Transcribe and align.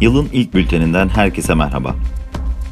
Yılın 0.00 0.28
ilk 0.32 0.54
bülteninden 0.54 1.08
herkese 1.08 1.54
merhaba. 1.54 1.94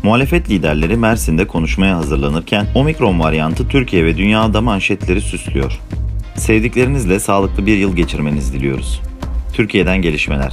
Muhalefet 0.03 0.51
liderleri 0.51 0.97
Mersin'de 0.97 1.47
konuşmaya 1.47 1.97
hazırlanırken 1.97 2.67
omikron 2.75 3.21
varyantı 3.21 3.69
Türkiye 3.69 4.05
ve 4.05 4.17
dünyada 4.17 4.61
manşetleri 4.61 5.21
süslüyor. 5.21 5.81
Sevdiklerinizle 6.37 7.21
sağlıklı 7.21 7.67
bir 7.67 7.77
yıl 7.77 7.97
geçirmenizi 7.97 8.53
diliyoruz. 8.53 9.01
Türkiye'den 9.53 10.03
gelişmeler. 10.03 10.53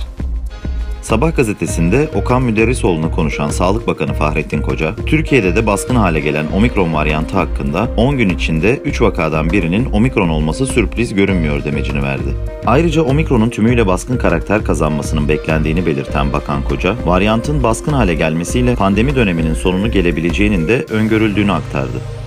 Sabah 1.01 1.35
gazetesinde 1.35 2.09
Okan 2.15 2.41
Müderrisoğlu'na 2.41 3.11
konuşan 3.11 3.49
Sağlık 3.49 3.87
Bakanı 3.87 4.13
Fahrettin 4.13 4.61
Koca, 4.61 4.95
Türkiye'de 5.05 5.55
de 5.55 5.65
baskın 5.65 5.95
hale 5.95 6.19
gelen 6.19 6.45
omikron 6.55 6.93
varyantı 6.93 7.37
hakkında 7.37 7.89
10 7.97 8.17
gün 8.17 8.29
içinde 8.29 8.77
3 8.77 9.01
vakadan 9.01 9.49
birinin 9.49 9.91
omikron 9.93 10.29
olması 10.29 10.65
sürpriz 10.65 11.13
görünmüyor 11.13 11.63
demecini 11.63 12.03
verdi. 12.03 12.35
Ayrıca 12.65 13.01
omikronun 13.01 13.49
tümüyle 13.49 13.87
baskın 13.87 14.17
karakter 14.17 14.63
kazanmasının 14.63 15.27
beklendiğini 15.27 15.85
belirten 15.85 16.33
Bakan 16.33 16.63
Koca, 16.63 16.95
varyantın 17.05 17.63
baskın 17.63 17.93
hale 17.93 18.13
gelmesiyle 18.13 18.75
pandemi 18.75 19.15
döneminin 19.15 19.53
sonunu 19.53 19.91
gelebileceğinin 19.91 20.67
de 20.67 20.85
öngörüldüğünü 20.89 21.51
aktardı. 21.51 22.20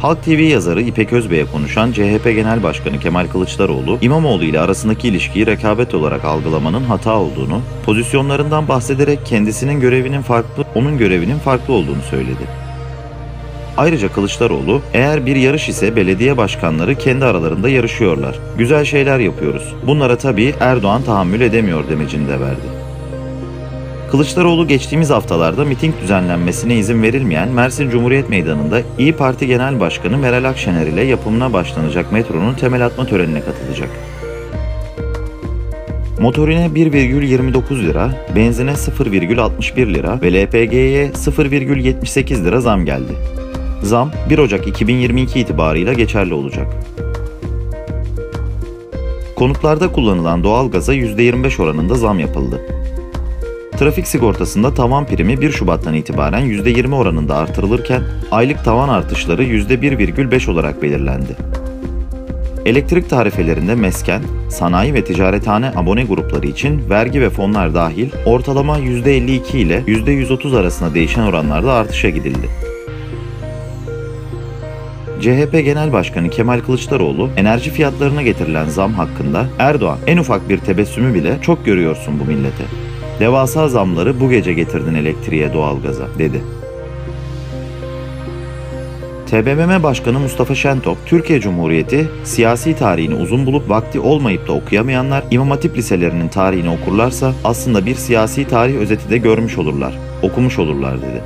Halk 0.00 0.24
TV 0.24 0.30
yazarı 0.30 0.82
İpek 0.82 1.12
Özbey'e 1.12 1.44
konuşan 1.44 1.92
CHP 1.92 2.24
Genel 2.24 2.62
Başkanı 2.62 3.00
Kemal 3.00 3.26
Kılıçdaroğlu, 3.26 3.98
İmamoğlu 4.00 4.44
ile 4.44 4.60
arasındaki 4.60 5.08
ilişkiyi 5.08 5.46
rekabet 5.46 5.94
olarak 5.94 6.24
algılamanın 6.24 6.84
hata 6.84 7.14
olduğunu, 7.14 7.60
pozisyonlarından 7.84 8.68
bahsederek 8.68 9.26
kendisinin 9.26 9.80
görevinin 9.80 10.22
farklı, 10.22 10.64
onun 10.74 10.98
görevinin 10.98 11.38
farklı 11.38 11.74
olduğunu 11.74 12.02
söyledi. 12.10 12.46
Ayrıca 13.76 14.12
Kılıçdaroğlu, 14.12 14.82
eğer 14.92 15.26
bir 15.26 15.36
yarış 15.36 15.68
ise 15.68 15.96
belediye 15.96 16.36
başkanları 16.36 16.94
kendi 16.94 17.24
aralarında 17.24 17.68
yarışıyorlar. 17.68 18.38
Güzel 18.58 18.84
şeyler 18.84 19.18
yapıyoruz. 19.18 19.74
Bunlara 19.86 20.18
tabii 20.18 20.54
Erdoğan 20.60 21.02
tahammül 21.02 21.40
edemiyor 21.40 21.88
demecini 21.88 22.28
de 22.28 22.40
verdi. 22.40 22.75
Kılıçdaroğlu 24.10 24.68
geçtiğimiz 24.68 25.10
haftalarda 25.10 25.64
miting 25.64 25.94
düzenlenmesine 26.02 26.76
izin 26.76 27.02
verilmeyen 27.02 27.48
Mersin 27.48 27.90
Cumhuriyet 27.90 28.28
Meydanı'nda 28.28 28.80
İyi 28.98 29.12
Parti 29.12 29.46
Genel 29.46 29.80
Başkanı 29.80 30.18
Meral 30.18 30.44
Akşener 30.44 30.86
ile 30.86 31.02
yapımına 31.02 31.52
başlanacak 31.52 32.12
metronun 32.12 32.54
temel 32.54 32.86
atma 32.86 33.06
törenine 33.06 33.40
katılacak. 33.40 33.88
Motorine 36.20 36.66
1,29 36.66 37.82
lira, 37.86 38.26
benzine 38.36 38.70
0,61 38.70 39.94
lira 39.94 40.20
ve 40.22 40.32
LPG'ye 40.32 41.08
0,78 41.08 42.44
lira 42.44 42.60
zam 42.60 42.84
geldi. 42.84 43.12
Zam 43.82 44.10
1 44.30 44.38
Ocak 44.38 44.66
2022 44.66 45.40
itibarıyla 45.40 45.92
geçerli 45.92 46.34
olacak. 46.34 46.66
Konutlarda 49.36 49.92
kullanılan 49.92 50.44
doğalgaza 50.44 50.94
%25 50.94 51.62
oranında 51.62 51.94
zam 51.94 52.20
yapıldı. 52.20 52.60
Trafik 53.78 54.06
sigortasında 54.06 54.74
tavan 54.74 55.06
primi 55.06 55.40
1 55.40 55.52
Şubat'tan 55.52 55.94
itibaren 55.94 56.42
%20 56.42 56.94
oranında 56.94 57.36
artırılırken 57.36 58.02
aylık 58.30 58.64
tavan 58.64 58.88
artışları 58.88 59.44
%1,5 59.44 60.50
olarak 60.50 60.82
belirlendi. 60.82 61.36
Elektrik 62.66 63.10
tarifelerinde 63.10 63.74
mesken, 63.74 64.22
sanayi 64.50 64.94
ve 64.94 65.04
ticarethane 65.04 65.72
abone 65.76 66.04
grupları 66.04 66.46
için 66.46 66.90
vergi 66.90 67.20
ve 67.20 67.30
fonlar 67.30 67.74
dahil 67.74 68.10
ortalama 68.26 68.78
%52 68.78 69.56
ile 69.56 69.78
%130 69.86 70.58
arasında 70.58 70.94
değişen 70.94 71.22
oranlarda 71.22 71.72
artışa 71.72 72.08
gidildi. 72.08 72.48
CHP 75.20 75.52
Genel 75.52 75.92
Başkanı 75.92 76.30
Kemal 76.30 76.60
Kılıçdaroğlu 76.60 77.30
enerji 77.36 77.70
fiyatlarına 77.70 78.22
getirilen 78.22 78.68
zam 78.68 78.92
hakkında 78.92 79.46
Erdoğan 79.58 79.98
en 80.06 80.18
ufak 80.18 80.48
bir 80.48 80.58
tebessümü 80.58 81.14
bile 81.14 81.38
çok 81.42 81.64
görüyorsun 81.66 82.20
bu 82.20 82.24
millete. 82.24 82.64
Devasa 83.20 83.68
zamları 83.68 84.20
bu 84.20 84.30
gece 84.30 84.52
getirdin 84.52 84.94
elektriğe, 84.94 85.54
doğalgaza, 85.54 86.06
dedi. 86.18 86.42
TBMM 89.26 89.82
Başkanı 89.82 90.18
Mustafa 90.18 90.54
Şentop, 90.54 90.98
Türkiye 91.06 91.40
Cumhuriyeti 91.40 92.08
siyasi 92.24 92.76
tarihini 92.76 93.14
uzun 93.14 93.46
bulup 93.46 93.70
vakti 93.70 94.00
olmayıp 94.00 94.48
da 94.48 94.52
okuyamayanlar 94.52 95.24
İmam 95.30 95.50
Hatip 95.50 95.76
liselerinin 95.76 96.28
tarihini 96.28 96.70
okurlarsa 96.70 97.32
aslında 97.44 97.86
bir 97.86 97.94
siyasi 97.94 98.48
tarih 98.48 98.76
özeti 98.76 99.10
de 99.10 99.18
görmüş 99.18 99.58
olurlar, 99.58 99.98
okumuş 100.22 100.58
olurlar 100.58 100.98
dedi. 100.98 101.22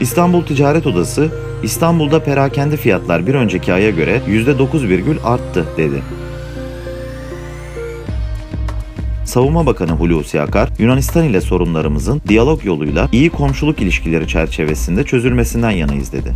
İstanbul 0.00 0.42
Ticaret 0.42 0.86
Odası, 0.86 1.28
İstanbul'da 1.62 2.22
perakende 2.22 2.76
fiyatlar 2.76 3.26
bir 3.26 3.34
önceki 3.34 3.72
aya 3.72 3.90
göre 3.90 4.20
%9,1 4.28 5.22
arttı 5.24 5.64
dedi. 5.76 6.02
Savunma 9.30 9.66
Bakanı 9.66 9.90
Hulusi 9.92 10.40
Akar, 10.40 10.70
Yunanistan 10.78 11.24
ile 11.24 11.40
sorunlarımızın 11.40 12.22
diyalog 12.28 12.64
yoluyla 12.64 13.08
iyi 13.12 13.30
komşuluk 13.30 13.82
ilişkileri 13.82 14.28
çerçevesinde 14.28 15.04
çözülmesinden 15.04 15.70
yanayız 15.70 16.12
dedi. 16.12 16.34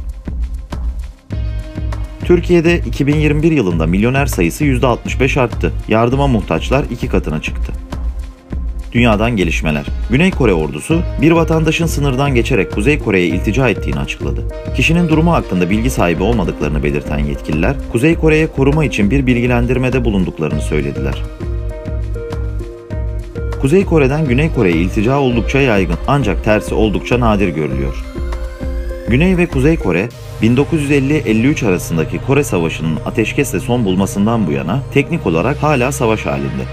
Türkiye'de 2.25 2.79
2021 2.79 3.53
yılında 3.53 3.87
milyoner 3.87 4.27
sayısı 4.27 4.65
%65 4.65 5.41
arttı. 5.41 5.73
Yardıma 5.89 6.27
muhtaçlar 6.27 6.85
iki 6.91 7.09
katına 7.09 7.43
çıktı. 7.43 7.73
Dünyadan 8.93 9.37
gelişmeler. 9.37 9.87
Güney 10.11 10.31
Kore 10.31 10.53
ordusu 10.53 11.03
bir 11.23 11.33
vatandaşın 11.33 11.87
sınırdan 11.87 12.35
geçerek 12.35 12.73
Kuzey 12.73 12.99
Kore'ye 12.99 13.27
iltica 13.27 13.69
ettiğini 13.69 14.01
açıkladı. 14.01 14.45
Kişinin 14.77 15.09
durumu 15.09 15.33
hakkında 15.33 15.71
bilgi 15.71 15.91
sahibi 15.91 16.23
olmadıklarını 16.23 16.83
belirten 16.83 17.19
yetkililer, 17.19 17.77
Kuzey 17.93 18.15
Kore'ye 18.15 18.47
koruma 18.47 18.85
için 18.85 19.11
bir 19.11 19.27
bilgilendirmede 19.27 20.05
bulunduklarını 20.05 20.61
söylediler. 20.61 21.23
Kuzey 23.65 23.85
Kore'den 23.85 24.25
Güney 24.25 24.53
Kore'ye 24.55 24.77
iltica 24.77 25.19
oldukça 25.19 25.59
yaygın 25.59 25.97
ancak 26.09 26.45
tersi 26.45 26.75
oldukça 26.75 27.21
nadir 27.21 27.49
görülüyor. 27.49 28.05
Güney 29.09 29.37
ve 29.37 29.47
Kuzey 29.47 29.77
Kore 29.77 30.09
1950-53 30.43 31.69
arasındaki 31.69 32.19
Kore 32.19 32.45
Savaşı'nın 32.45 32.99
ateşkesle 33.07 33.61
son 33.61 33.85
bulmasından 33.85 34.47
bu 34.47 34.53
yana 34.53 34.81
teknik 34.95 35.27
olarak 35.27 35.63
hala 35.63 35.93
savaş 35.93 36.27
halinde. 36.27 36.65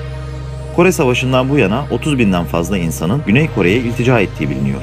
Kore 0.76 0.92
Savaşı'ndan 0.92 1.50
bu 1.50 1.58
yana 1.58 1.86
30 1.92 2.18
binden 2.18 2.46
fazla 2.46 2.78
insanın 2.78 3.22
Güney 3.28 3.50
Kore'ye 3.56 3.78
iltica 3.78 4.20
ettiği 4.20 4.50
biliniyor. 4.50 4.82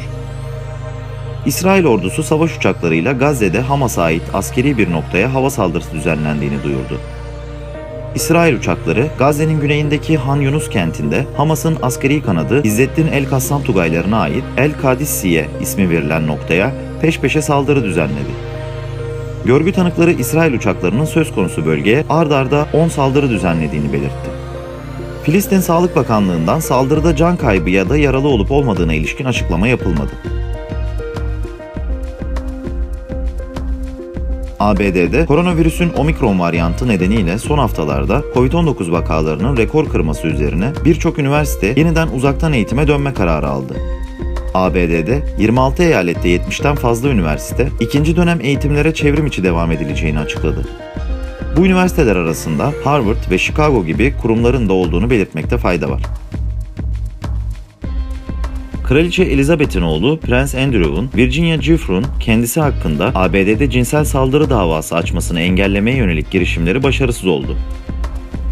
İsrail 1.47 1.85
ordusu 1.85 2.23
savaş 2.23 2.57
uçaklarıyla 2.57 3.13
Gazze'de 3.13 3.61
Hamas'a 3.61 4.03
ait 4.03 4.23
askeri 4.35 4.79
bir 4.79 4.93
noktaya 4.93 5.35
hava 5.35 5.51
saldırısı 5.51 5.93
düzenlendiğini 5.93 6.63
duyurdu. 6.65 7.01
İsrail 8.15 8.57
uçakları 8.57 9.07
Gazze'nin 9.19 9.61
güneyindeki 9.61 10.17
Han 10.17 10.37
Yunus 10.37 10.71
kentinde 10.71 11.27
Hamas'ın 11.37 11.77
askeri 11.83 12.23
kanadı 12.23 12.61
İzzettin 12.65 13.07
El 13.07 13.29
Kassam 13.29 13.63
Tugaylarına 13.63 14.19
ait 14.19 14.45
El 14.57 14.73
Kadisiye 14.73 15.49
ismi 15.61 15.91
verilen 15.91 16.27
noktaya 16.27 16.73
peş 17.01 17.21
peşe 17.21 17.43
saldırı 17.43 17.85
düzenledi. 17.85 18.31
Görgü 19.45 19.73
tanıkları 19.73 20.13
İsrail 20.13 20.53
uçaklarının 20.53 21.05
söz 21.05 21.35
konusu 21.35 21.67
bölgeye 21.67 22.05
ard 22.11 22.31
arda 22.31 22.67
10 22.73 22.89
saldırı 22.89 23.31
düzenlediğini 23.31 23.93
belirtti. 23.93 24.31
Filistin 25.23 25.61
Sağlık 25.61 25.97
Bakanlığı'ndan 25.97 26.61
saldırıda 26.61 27.17
can 27.17 27.37
kaybı 27.37 27.71
ya 27.71 27.89
da 27.89 27.97
yaralı 27.97 28.29
olup 28.29 28.51
olmadığına 28.51 28.95
ilişkin 28.95 29.25
açıklama 29.25 29.69
yapılmadı. 29.69 30.11
ABD'de 34.61 35.27
koronavirüsün 35.27 35.93
omikron 35.97 36.39
varyantı 36.39 36.89
nedeniyle 36.89 37.39
son 37.39 37.59
haftalarda 37.59 38.23
COVID-19 38.35 38.93
vakalarının 38.93 39.57
rekor 39.57 39.89
kırması 39.89 40.27
üzerine 40.27 40.73
birçok 40.85 41.19
üniversite 41.19 41.67
yeniden 41.77 42.09
uzaktan 42.09 42.53
eğitime 42.53 42.89
dönme 42.89 43.15
kararı 43.15 43.49
aldı. 43.49 43.77
ABD'de 44.55 45.23
26 45.39 45.83
eyalette 45.83 46.37
70'ten 46.37 46.75
fazla 46.75 47.09
üniversite 47.09 47.69
ikinci 47.81 48.17
dönem 48.17 48.41
eğitimlere 48.41 48.95
çevrim 48.95 49.27
içi 49.27 49.45
devam 49.45 49.73
edileceğini 49.73 50.19
açıkladı. 50.19 50.69
Bu 51.57 51.67
üniversiteler 51.67 52.17
arasında 52.17 52.73
Harvard 52.85 53.31
ve 53.31 53.39
Chicago 53.39 53.85
gibi 53.85 54.15
kurumların 54.23 54.69
da 54.69 54.73
olduğunu 54.73 55.11
belirtmekte 55.11 55.59
fayda 55.59 55.91
var. 55.91 56.03
Kraliçe 58.89 59.23
Elizabeth'in 59.23 59.83
oğlu 59.83 60.21
Prens 60.21 60.55
Andrew'un 60.55 61.11
Virginia 61.17 61.57
Giuffre'un 61.57 62.05
kendisi 62.21 62.61
hakkında 62.61 63.13
ABD'de 63.15 63.71
cinsel 63.71 64.05
saldırı 64.05 64.51
davası 64.51 64.97
açmasını 64.97 65.41
engellemeye 65.41 65.97
yönelik 65.97 66.31
girişimleri 66.31 66.83
başarısız 66.83 67.27
oldu. 67.27 67.57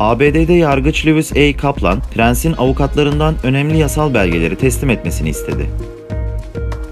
ABD'de 0.00 0.52
yargıç 0.52 1.06
Lewis 1.06 1.32
A. 1.32 1.56
Kaplan, 1.56 2.02
prensin 2.14 2.52
avukatlarından 2.52 3.34
önemli 3.42 3.78
yasal 3.78 4.14
belgeleri 4.14 4.56
teslim 4.56 4.90
etmesini 4.90 5.28
istedi. 5.28 5.66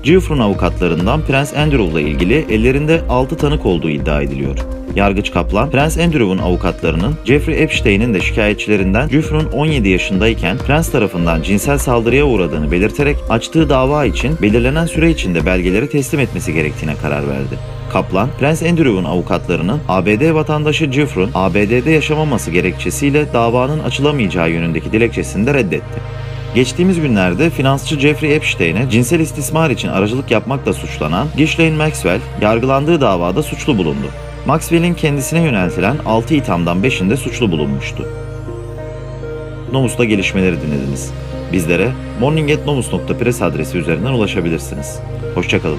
Giuffre'un 0.05 0.39
avukatlarından 0.39 1.23
Prens 1.23 1.55
Andrew'la 1.55 2.01
ilgili 2.01 2.47
ellerinde 2.51 3.03
6 3.09 3.37
tanık 3.37 3.67
olduğu 3.67 3.91
iddia 3.91 4.23
ediliyor. 4.23 4.57
Yargıç 4.97 5.33
Kaplan, 5.33 5.71
Prens 5.71 5.99
Andrew'un 5.99 6.39
avukatlarının 6.39 7.15
Jeffrey 7.25 7.63
Epstein'in 7.63 8.15
de 8.15 8.21
şikayetçilerinden 8.21 9.09
Giuffre'un 9.09 9.47
17 9.47 9.89
yaşındayken 9.89 10.59
Prens 10.59 10.91
tarafından 10.91 11.43
cinsel 11.43 11.79
saldırıya 11.79 12.25
uğradığını 12.25 12.73
belirterek 12.73 13.17
açtığı 13.29 13.69
dava 13.69 14.05
için 14.05 14.37
belirlenen 14.43 14.87
süre 14.87 15.11
içinde 15.11 15.47
belgeleri 15.47 15.89
teslim 15.89 16.21
etmesi 16.21 16.53
gerektiğine 16.53 16.95
karar 17.03 17.29
verdi. 17.29 17.59
Kaplan, 17.93 18.29
Prens 18.41 18.63
Andrew'un 18.63 19.05
avukatlarının 19.05 19.81
ABD 19.89 20.35
vatandaşı 20.35 20.93
Jeffrey'ın 20.93 21.31
ABD'de 21.35 21.91
yaşamaması 21.91 22.51
gerekçesiyle 22.51 23.33
davanın 23.33 23.79
açılamayacağı 23.79 24.51
yönündeki 24.51 24.93
dilekçesini 24.93 25.47
de 25.47 25.55
reddetti. 25.55 26.14
Geçtiğimiz 26.55 27.01
günlerde 27.01 27.51
finansçı 27.51 28.01
Jeffrey 28.01 28.37
Epstein'e 28.37 28.91
cinsel 28.91 29.21
istismar 29.21 29.71
için 29.71 29.89
aracılık 29.89 30.31
yapmakla 30.31 30.73
suçlanan 30.73 31.29
Ghislaine 31.37 31.77
Maxwell 31.77 32.21
yargılandığı 32.41 33.01
davada 33.01 33.43
suçlu 33.43 33.79
bulundu. 33.79 34.07
Maxwell'in 34.47 34.95
kendisine 34.95 35.43
yöneltilen 35.43 35.97
6 36.07 36.35
ithamdan 36.35 36.79
5'inde 36.79 37.17
suçlu 37.17 37.51
bulunmuştu. 37.51 38.09
Nomus'ta 39.73 40.05
gelişmeleri 40.05 40.57
dinlediniz. 40.61 41.13
Bizlere 41.53 41.93
morning.nomus.press 42.21 43.43
adresi 43.43 43.79
üzerinden 43.79 44.13
ulaşabilirsiniz. 44.13 44.99
Hoşçakalın. 45.35 45.79